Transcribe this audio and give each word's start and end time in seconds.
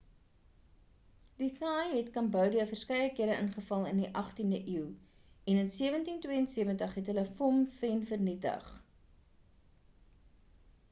die 1.41 1.49
thais 1.57 1.91
het 1.97 2.07
cambodia 2.13 2.63
verskeie 2.71 3.09
kere 3.19 3.35
ingeval 3.41 3.83
in 3.89 4.01
die 4.03 4.07
18e 4.21 4.61
eeu 4.75 4.85
en 4.85 5.59
in 5.65 5.69
1772 5.75 6.95
het 7.01 7.11
hulle 7.13 7.25
phnom 7.35 7.59
phen 7.83 8.01
vernietig 8.13 8.71